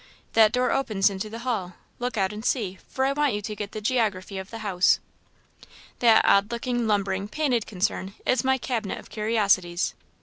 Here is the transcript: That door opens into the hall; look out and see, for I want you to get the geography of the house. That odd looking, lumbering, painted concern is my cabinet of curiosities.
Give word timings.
That 0.33 0.51
door 0.51 0.71
opens 0.71 1.11
into 1.11 1.29
the 1.29 1.37
hall; 1.45 1.73
look 1.99 2.17
out 2.17 2.33
and 2.33 2.43
see, 2.43 2.79
for 2.87 3.05
I 3.05 3.13
want 3.13 3.33
you 3.35 3.41
to 3.43 3.55
get 3.55 3.71
the 3.71 3.81
geography 3.81 4.39
of 4.39 4.49
the 4.49 4.57
house. 4.65 4.99
That 5.99 6.25
odd 6.25 6.51
looking, 6.51 6.87
lumbering, 6.87 7.27
painted 7.27 7.67
concern 7.67 8.15
is 8.25 8.43
my 8.43 8.57
cabinet 8.57 8.97
of 8.97 9.11
curiosities. 9.11 9.93